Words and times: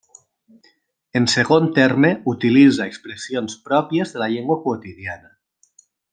En 1.19 1.27
segon 1.33 1.67
terme 1.75 2.11
utilitza 2.33 2.87
expressions 2.93 3.59
pròpies 3.69 4.15
de 4.17 4.23
la 4.25 4.31
llengua 4.33 4.59
quotidiana. 4.65 5.31